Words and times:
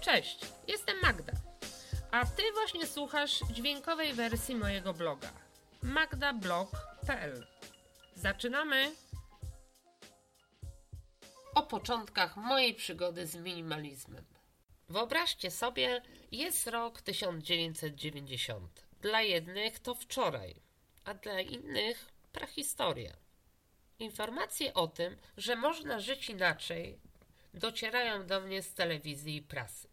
Cześć, 0.00 0.38
jestem 0.68 1.00
Magda. 1.02 1.32
A 2.10 2.26
ty 2.26 2.42
właśnie 2.52 2.86
słuchasz 2.86 3.40
dźwiękowej 3.52 4.12
wersji 4.12 4.54
mojego 4.54 4.94
bloga 4.94 5.32
magdablog.pl. 5.82 7.46
Zaczynamy! 8.14 8.92
O 11.54 11.62
początkach 11.62 12.36
mojej 12.36 12.74
przygody 12.74 13.26
z 13.26 13.36
minimalizmem. 13.36 14.24
Wyobraźcie 14.88 15.50
sobie, 15.50 16.02
jest 16.32 16.66
rok 16.66 17.02
1990. 17.02 18.86
Dla 19.00 19.22
jednych 19.22 19.78
to 19.78 19.94
wczoraj, 19.94 20.54
a 21.04 21.14
dla 21.14 21.40
innych 21.40 22.12
prahistoria. 22.32 23.16
Informacje 23.98 24.74
o 24.74 24.88
tym, 24.88 25.16
że 25.36 25.56
można 25.56 26.00
żyć 26.00 26.30
inaczej, 26.30 26.98
docierają 27.54 28.26
do 28.26 28.40
mnie 28.40 28.62
z 28.62 28.74
telewizji 28.74 29.36
i 29.36 29.42
prasy. 29.42 29.89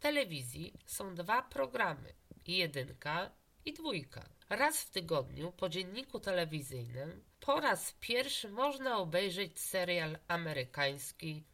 Telewizji 0.00 0.72
są 0.86 1.14
dwa 1.14 1.42
programy: 1.42 2.14
jedynka 2.46 3.30
i 3.64 3.72
dwójka. 3.72 4.28
Raz 4.48 4.82
w 4.82 4.90
tygodniu 4.90 5.52
po 5.52 5.68
dzienniku 5.68 6.20
telewizyjnym 6.20 7.24
po 7.40 7.60
raz 7.60 7.94
pierwszy 8.00 8.48
można 8.48 8.98
obejrzeć 8.98 9.60
serial 9.60 10.18
amerykański 10.28 11.44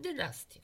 Dynastia. 0.00 0.60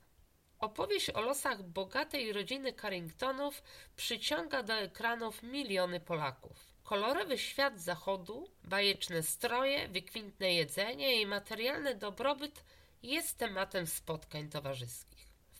Opowieść 0.58 1.10
o 1.10 1.20
losach 1.20 1.62
bogatej 1.62 2.32
rodziny 2.32 2.72
Carringtonów 2.72 3.62
przyciąga 3.96 4.62
do 4.62 4.74
ekranów 4.74 5.42
miliony 5.42 6.00
Polaków. 6.00 6.72
Kolorowy 6.82 7.38
świat 7.38 7.80
zachodu, 7.80 8.48
bajeczne 8.64 9.22
stroje, 9.22 9.88
wykwintne 9.88 10.54
jedzenie 10.54 11.20
i 11.20 11.26
materialny 11.26 11.94
dobrobyt 11.94 12.64
jest 13.02 13.38
tematem 13.38 13.86
spotkań 13.86 14.48
towarzyskich. 14.48 15.17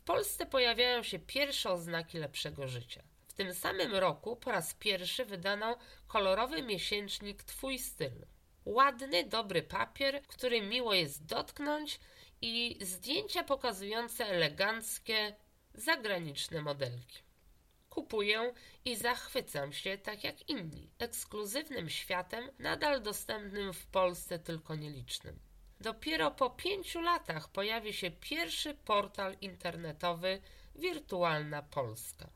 Polsce 0.09 0.47
pojawiają 0.47 1.03
się 1.03 1.19
pierwsze 1.19 1.71
oznaki 1.71 2.19
lepszego 2.19 2.69
życia. 2.69 3.03
W 3.29 3.33
tym 3.33 3.55
samym 3.55 3.95
roku 3.95 4.37
po 4.37 4.53
raz 4.53 4.75
pierwszy 4.75 5.25
wydano 5.25 5.79
kolorowy 6.07 6.63
miesięcznik 6.63 7.43
Twój 7.43 7.79
styl. 7.79 8.27
Ładny, 8.65 9.25
dobry 9.25 9.63
papier, 9.63 10.23
który 10.23 10.63
miło 10.63 10.95
jest 10.95 11.27
dotknąć 11.27 12.01
i 12.43 12.79
zdjęcia 12.81 13.45
pokazujące 13.45 14.27
eleganckie, 14.27 15.37
zagraniczne 15.75 16.63
modelki. 16.63 17.23
Kupuję 17.91 18.55
i 18.85 18.97
zachwycam 18.97 19.73
się 19.73 19.99
tak 19.99 20.25
jak 20.25 20.49
inni, 20.49 20.91
ekskluzywnym 20.99 21.91
światem, 21.91 22.51
nadal 22.59 23.03
dostępnym 23.03 23.73
w 23.73 23.87
Polsce 23.87 24.39
tylko 24.39 24.75
nielicznym. 24.75 25.48
Dopiero 25.81 26.31
po 26.31 26.51
pięciu 26.51 27.01
latach 27.01 27.49
pojawi 27.49 27.93
się 27.93 28.11
pierwszy 28.11 28.75
portal 28.75 29.37
internetowy 29.41 30.41
Wirtualna 30.75 31.63
Polska. 31.63 32.29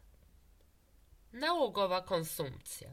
Nałogowa 1.32 2.00
konsumpcja. 2.00 2.88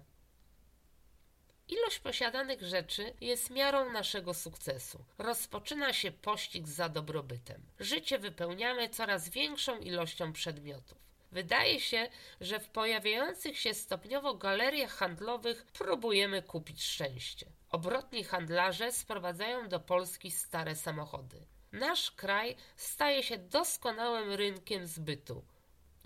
Ilość 1.67 1.99
posiadanych 1.99 2.61
rzeczy 2.61 3.13
jest 3.21 3.49
miarą 3.49 3.91
naszego 3.91 4.33
sukcesu. 4.33 5.03
Rozpoczyna 5.17 5.93
się 5.93 6.11
pościg 6.11 6.67
za 6.67 6.89
dobrobytem. 6.89 7.61
Życie 7.79 8.19
wypełniamy 8.19 8.89
coraz 8.89 9.29
większą 9.29 9.79
ilością 9.79 10.33
przedmiotów. 10.33 10.97
Wydaje 11.31 11.79
się, 11.79 12.09
że 12.41 12.59
w 12.59 12.69
pojawiających 12.69 13.59
się 13.59 13.73
stopniowo 13.73 14.33
galeriach 14.33 14.91
handlowych 14.91 15.65
próbujemy 15.65 16.41
kupić 16.41 16.83
szczęście. 16.83 17.45
Obrotni 17.69 18.23
handlarze 18.23 18.91
sprowadzają 18.91 19.69
do 19.69 19.79
Polski 19.79 20.31
stare 20.31 20.75
samochody. 20.75 21.45
Nasz 21.71 22.11
kraj 22.11 22.55
staje 22.75 23.23
się 23.23 23.37
doskonałym 23.37 24.31
rynkiem 24.33 24.87
zbytu, 24.87 25.45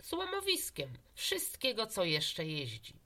złomowiskiem 0.03 0.89
wszystkiego, 1.13 1.87
co 1.87 2.03
jeszcze 2.03 2.45
jeździ. 2.45 2.99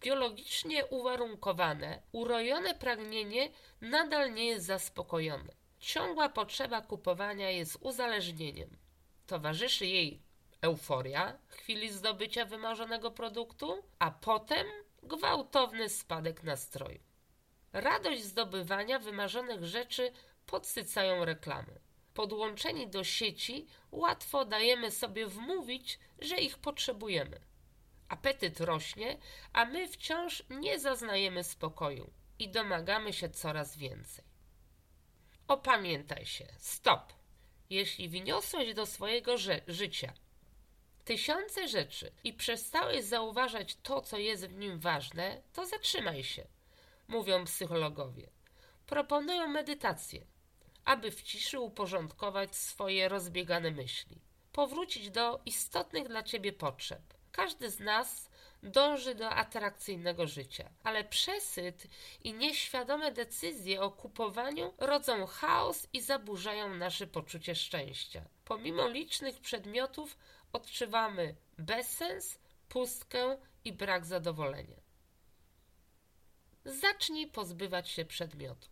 Biologicznie 0.00 0.86
uwarunkowane, 0.86 2.02
urojone 2.12 2.74
pragnienie 2.74 3.50
nadal 3.80 4.34
nie 4.34 4.46
jest 4.46 4.66
zaspokojone. 4.66 5.52
Ciągła 5.78 6.28
potrzeba 6.28 6.80
kupowania 6.80 7.50
jest 7.50 7.78
uzależnieniem. 7.80 8.76
Towarzyszy 9.26 9.86
jej 9.86 10.22
euforia 10.60 11.38
w 11.48 11.54
chwili 11.54 11.90
zdobycia 11.90 12.44
wymarzonego 12.44 13.10
produktu, 13.10 13.82
a 13.98 14.10
potem 14.10 14.66
gwałtowny 15.02 15.88
spadek 15.88 16.42
nastroju. 16.42 17.13
Radość 17.74 18.22
zdobywania 18.22 18.98
wymarzonych 18.98 19.64
rzeczy 19.64 20.12
podsycają 20.46 21.24
reklamy. 21.24 21.80
Podłączeni 22.14 22.88
do 22.88 23.04
sieci 23.04 23.66
łatwo 23.92 24.44
dajemy 24.44 24.90
sobie 24.90 25.26
wmówić, 25.26 25.98
że 26.18 26.36
ich 26.36 26.58
potrzebujemy. 26.58 27.40
Apetyt 28.08 28.60
rośnie, 28.60 29.18
a 29.52 29.64
my 29.64 29.88
wciąż 29.88 30.42
nie 30.50 30.78
zaznajemy 30.78 31.44
spokoju 31.44 32.10
i 32.38 32.48
domagamy 32.48 33.12
się 33.12 33.30
coraz 33.30 33.76
więcej. 33.76 34.24
Opamiętaj 35.48 36.26
się, 36.26 36.46
stop! 36.58 37.12
Jeśli 37.70 38.08
wniosłeś 38.08 38.74
do 38.74 38.86
swojego 38.86 39.34
życia 39.68 40.12
tysiące 41.04 41.68
rzeczy 41.68 42.12
i 42.24 42.32
przestałeś 42.32 43.04
zauważać 43.04 43.76
to, 43.82 44.00
co 44.00 44.18
jest 44.18 44.46
w 44.46 44.56
nim 44.56 44.78
ważne, 44.78 45.42
to 45.52 45.66
zatrzymaj 45.66 46.24
się, 46.24 46.46
mówią 47.08 47.44
psychologowie. 47.44 48.30
Proponują 48.86 49.48
medytację, 49.48 50.26
aby 50.84 51.10
w 51.10 51.22
ciszy 51.22 51.60
uporządkować 51.60 52.56
swoje 52.56 53.08
rozbiegane 53.08 53.70
myśli, 53.70 54.20
powrócić 54.52 55.10
do 55.10 55.40
istotnych 55.46 56.08
dla 56.08 56.22
ciebie 56.22 56.52
potrzeb. 56.52 57.02
Każdy 57.32 57.70
z 57.70 57.80
nas 57.80 58.30
dąży 58.62 59.14
do 59.14 59.30
atrakcyjnego 59.30 60.26
życia, 60.26 60.70
ale 60.82 61.04
przesyt 61.04 61.86
i 62.24 62.34
nieświadome 62.34 63.12
decyzje 63.12 63.82
o 63.82 63.90
kupowaniu 63.90 64.74
rodzą 64.78 65.26
chaos 65.26 65.86
i 65.92 66.00
zaburzają 66.00 66.74
nasze 66.74 67.06
poczucie 67.06 67.54
szczęścia. 67.54 68.24
Pomimo 68.44 68.88
licznych 68.88 69.40
przedmiotów 69.40 70.18
odczuwamy 70.52 71.34
bezsens, 71.58 72.38
pustkę 72.68 73.38
i 73.64 73.72
brak 73.72 74.06
zadowolenia. 74.06 74.83
Zacznij 76.64 77.26
pozbywać 77.26 77.88
się 77.88 78.04
przedmiotów. 78.04 78.70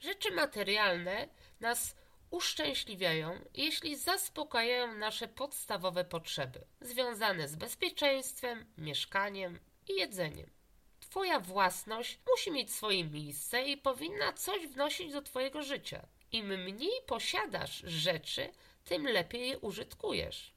Rzeczy 0.00 0.30
materialne 0.30 1.28
nas 1.60 1.94
uszczęśliwiają, 2.30 3.44
jeśli 3.54 3.96
zaspokajają 3.96 4.94
nasze 4.94 5.28
podstawowe 5.28 6.04
potrzeby, 6.04 6.64
związane 6.80 7.48
z 7.48 7.56
bezpieczeństwem, 7.56 8.66
mieszkaniem 8.78 9.58
i 9.88 9.94
jedzeniem. 9.94 10.50
Twoja 11.00 11.40
własność 11.40 12.18
musi 12.30 12.50
mieć 12.50 12.74
swoje 12.74 13.04
miejsce 13.04 13.64
i 13.64 13.76
powinna 13.76 14.32
coś 14.32 14.66
wnosić 14.66 15.12
do 15.12 15.22
Twojego 15.22 15.62
życia. 15.62 16.06
Im 16.32 16.46
mniej 16.46 17.02
posiadasz 17.06 17.82
rzeczy, 17.84 18.50
tym 18.84 19.06
lepiej 19.06 19.48
je 19.48 19.58
użytkujesz. 19.58 20.54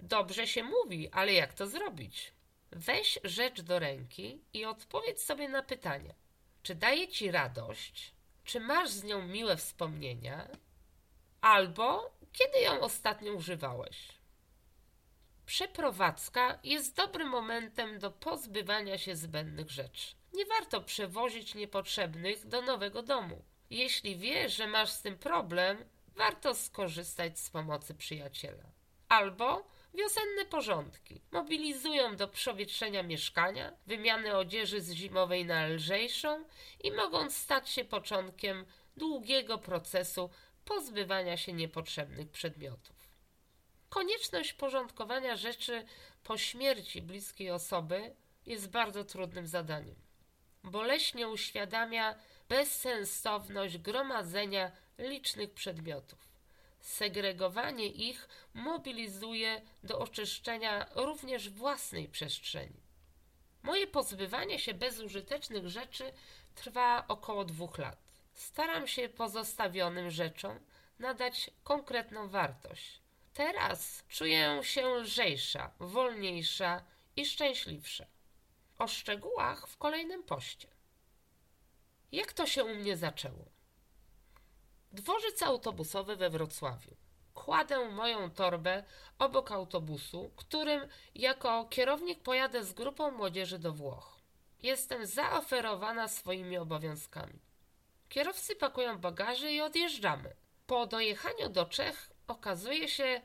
Dobrze 0.00 0.46
się 0.46 0.64
mówi, 0.64 1.08
ale 1.12 1.32
jak 1.32 1.52
to 1.52 1.66
zrobić? 1.66 2.32
Weź 2.70 3.18
rzecz 3.24 3.60
do 3.60 3.78
ręki 3.78 4.40
i 4.52 4.64
odpowiedz 4.64 5.24
sobie 5.24 5.48
na 5.48 5.62
pytania. 5.62 6.14
Czy 6.62 6.74
daje 6.74 7.08
ci 7.08 7.30
radość? 7.30 8.12
Czy 8.44 8.60
masz 8.60 8.90
z 8.90 9.04
nią 9.04 9.22
miłe 9.22 9.56
wspomnienia? 9.56 10.48
Albo 11.40 12.10
kiedy 12.32 12.60
ją 12.60 12.80
ostatnio 12.80 13.32
używałeś? 13.32 14.08
Przeprowadzka 15.46 16.58
jest 16.64 16.96
dobrym 16.96 17.28
momentem 17.28 17.98
do 17.98 18.10
pozbywania 18.10 18.98
się 18.98 19.16
zbędnych 19.16 19.70
rzeczy. 19.70 20.14
Nie 20.32 20.46
warto 20.46 20.80
przewozić 20.80 21.54
niepotrzebnych 21.54 22.46
do 22.46 22.62
nowego 22.62 23.02
domu. 23.02 23.42
Jeśli 23.70 24.16
wiesz, 24.16 24.56
że 24.56 24.66
masz 24.66 24.90
z 24.90 25.02
tym 25.02 25.18
problem, 25.18 25.84
warto 26.16 26.54
skorzystać 26.54 27.38
z 27.38 27.50
pomocy 27.50 27.94
przyjaciela. 27.94 28.64
Albo 29.08 29.66
Wiosenne 29.94 30.44
porządki 30.44 31.20
mobilizują 31.30 32.16
do 32.16 32.28
przewietrzenia 32.28 33.02
mieszkania, 33.02 33.72
wymiany 33.86 34.36
odzieży 34.36 34.80
z 34.80 34.92
zimowej 34.92 35.44
na 35.44 35.66
lżejszą 35.66 36.44
i 36.84 36.92
mogą 36.92 37.30
stać 37.30 37.68
się 37.68 37.84
początkiem 37.84 38.64
długiego 38.96 39.58
procesu 39.58 40.30
pozbywania 40.64 41.36
się 41.36 41.52
niepotrzebnych 41.52 42.28
przedmiotów. 42.28 43.08
Konieczność 43.88 44.52
porządkowania 44.52 45.36
rzeczy 45.36 45.84
po 46.24 46.38
śmierci 46.38 47.02
bliskiej 47.02 47.50
osoby 47.50 48.16
jest 48.46 48.70
bardzo 48.70 49.04
trudnym 49.04 49.46
zadaniem. 49.46 49.96
Boleśnie 50.64 51.28
uświadamia 51.28 52.14
bezsensowność 52.48 53.78
gromadzenia 53.78 54.72
licznych 54.98 55.50
przedmiotów. 55.50 56.27
Segregowanie 56.80 57.86
ich 57.86 58.28
mobilizuje 58.54 59.62
do 59.82 59.98
oczyszczenia 59.98 60.86
również 60.94 61.50
własnej 61.50 62.08
przestrzeni. 62.08 62.80
Moje 63.62 63.86
pozbywanie 63.86 64.58
się 64.58 64.74
bezużytecznych 64.74 65.68
rzeczy 65.68 66.12
trwa 66.54 67.04
około 67.08 67.44
dwóch 67.44 67.78
lat. 67.78 68.08
Staram 68.34 68.86
się 68.86 69.08
pozostawionym 69.08 70.10
rzeczom 70.10 70.60
nadać 70.98 71.50
konkretną 71.64 72.28
wartość. 72.28 73.00
Teraz 73.34 74.04
czuję 74.08 74.60
się 74.62 74.88
lżejsza, 74.88 75.70
wolniejsza 75.78 76.84
i 77.16 77.26
szczęśliwsza. 77.26 78.06
O 78.78 78.88
szczegółach 78.88 79.68
w 79.68 79.76
kolejnym 79.76 80.22
poście. 80.22 80.68
Jak 82.12 82.32
to 82.32 82.46
się 82.46 82.64
u 82.64 82.74
mnie 82.74 82.96
zaczęło? 82.96 83.57
Dworzec 84.92 85.42
autobusowy 85.42 86.16
we 86.16 86.30
Wrocławiu. 86.30 86.96
Kładę 87.34 87.88
moją 87.88 88.30
torbę 88.30 88.84
obok 89.18 89.52
autobusu, 89.52 90.30
którym 90.36 90.88
jako 91.14 91.64
kierownik 91.64 92.22
pojadę 92.22 92.64
z 92.64 92.72
grupą 92.72 93.10
młodzieży 93.10 93.58
do 93.58 93.72
Włoch. 93.72 94.20
Jestem 94.62 95.06
zaoferowana 95.06 96.08
swoimi 96.08 96.56
obowiązkami. 96.56 97.38
Kierowcy 98.08 98.56
pakują 98.56 98.98
bagaże 98.98 99.52
i 99.52 99.60
odjeżdżamy. 99.60 100.36
Po 100.66 100.86
dojechaniu 100.86 101.48
do 101.48 101.66
Czech 101.66 102.10
okazuje 102.26 102.88
się, 102.88 103.20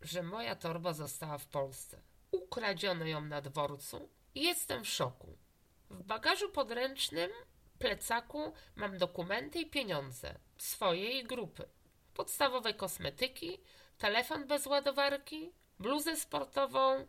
że 0.00 0.22
moja 0.22 0.56
torba 0.56 0.92
została 0.92 1.38
w 1.38 1.46
Polsce. 1.46 2.02
Ukradziono 2.30 3.04
ją 3.04 3.20
na 3.20 3.40
dworcu 3.40 4.08
i 4.34 4.42
jestem 4.42 4.84
w 4.84 4.88
szoku. 4.88 5.38
W 5.90 6.02
bagażu 6.02 6.48
podręcznym, 6.48 7.30
plecaku 7.78 8.52
mam 8.76 8.98
dokumenty 8.98 9.60
i 9.60 9.70
pieniądze 9.70 10.38
swojej 10.62 11.24
grupy. 11.24 11.68
Podstawowe 12.14 12.74
kosmetyki, 12.74 13.60
telefon 13.98 14.46
bez 14.46 14.66
ładowarki, 14.66 15.52
bluzę 15.78 16.16
sportową 16.16 17.06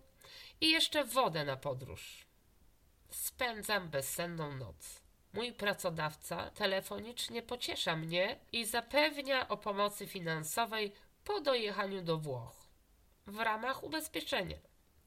i 0.61 0.71
jeszcze 0.71 1.03
wodę 1.03 1.45
na 1.45 1.57
podróż. 1.57 2.25
Spędzam 3.09 3.89
bezsenną 3.89 4.55
noc. 4.55 5.01
Mój 5.33 5.53
pracodawca 5.53 6.51
telefonicznie 6.51 7.41
pociesza 7.41 7.95
mnie 7.95 8.39
i 8.51 8.65
zapewnia 8.65 9.47
o 9.47 9.57
pomocy 9.57 10.07
finansowej 10.07 10.93
po 11.23 11.41
dojechaniu 11.41 12.01
do 12.01 12.17
Włoch. 12.17 12.67
W 13.27 13.39
ramach 13.39 13.83
ubezpieczenia. 13.83 14.57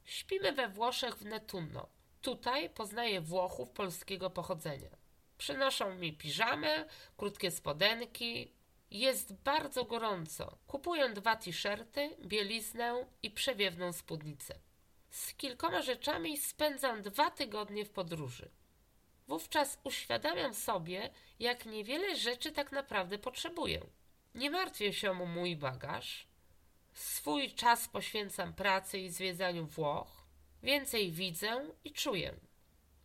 Śpimy 0.04 0.52
we 0.52 0.68
Włoszech 0.68 1.16
w 1.16 1.24
Nettuno. 1.24 1.88
Tutaj 2.22 2.70
poznaję 2.70 3.20
Włochów 3.20 3.70
polskiego 3.70 4.30
pochodzenia. 4.30 5.01
Przynoszą 5.42 5.94
mi 5.94 6.12
piżamę, 6.12 6.84
krótkie 7.16 7.50
spodenki. 7.50 8.52
Jest 8.90 9.34
bardzo 9.34 9.84
gorąco. 9.84 10.58
Kupuję 10.66 11.08
dwa 11.08 11.36
t-shirty, 11.36 12.16
bieliznę 12.20 13.06
i 13.22 13.30
przewiewną 13.30 13.92
spódnicę. 13.92 14.54
Z 15.10 15.34
kilkoma 15.34 15.82
rzeczami 15.82 16.36
spędzam 16.36 17.02
dwa 17.02 17.30
tygodnie 17.30 17.84
w 17.84 17.90
podróży. 17.90 18.50
Wówczas 19.28 19.78
uświadamiam 19.84 20.54
sobie, 20.54 21.10
jak 21.38 21.66
niewiele 21.66 22.16
rzeczy 22.16 22.52
tak 22.52 22.72
naprawdę 22.72 23.18
potrzebuję. 23.18 23.80
Nie 24.34 24.50
martwię 24.50 24.92
się 24.92 25.10
o 25.10 25.14
mój 25.14 25.56
bagaż. 25.56 26.26
Swój 26.94 27.54
czas 27.54 27.88
poświęcam 27.88 28.54
pracy 28.54 28.98
i 28.98 29.10
zwiedzaniu 29.10 29.66
Włoch. 29.66 30.26
Więcej 30.62 31.12
widzę 31.12 31.70
i 31.84 31.92
czuję. 31.92 32.34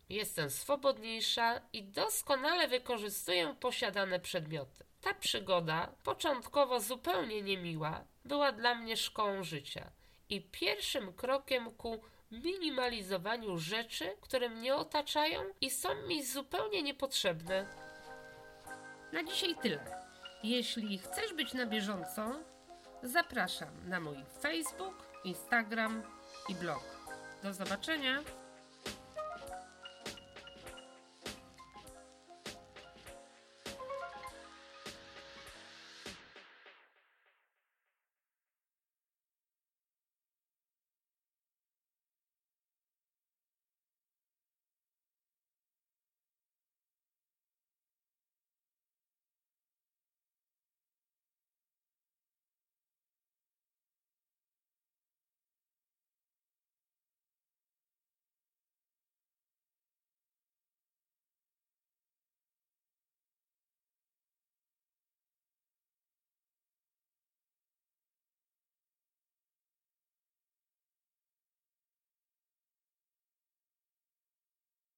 Jestem 0.08 0.50
swobodniejsza 0.50 1.60
i 1.72 1.82
doskonale 1.84 2.68
wykorzystuję 2.68 3.54
posiadane 3.60 4.20
przedmioty. 4.20 4.84
Ta 5.00 5.14
przygoda, 5.14 5.92
początkowo 6.04 6.80
zupełnie 6.80 7.42
niemiła, 7.42 8.04
była 8.24 8.52
dla 8.52 8.74
mnie 8.74 8.96
szkołą 8.96 9.42
życia 9.42 9.90
i 10.28 10.42
pierwszym 10.42 11.12
krokiem 11.12 11.70
ku 11.70 12.00
minimalizowaniu 12.30 13.58
rzeczy, 13.58 14.16
które 14.20 14.48
mnie 14.48 14.74
otaczają 14.76 15.40
i 15.60 15.70
są 15.70 15.88
mi 16.06 16.24
zupełnie 16.24 16.82
niepotrzebne. 16.82 17.66
Na 19.12 19.24
dzisiaj 19.24 19.54
tyle. 19.62 20.08
Jeśli 20.42 20.98
chcesz 20.98 21.34
być 21.34 21.54
na 21.54 21.66
bieżąco, 21.66 22.32
zapraszam 23.02 23.88
na 23.88 24.00
mój 24.00 24.16
Facebook, 24.42 24.94
Instagram 25.24 26.02
i 26.48 26.54
blog. 26.54 26.82
Do 27.42 27.54
zobaczenia! 27.54 28.22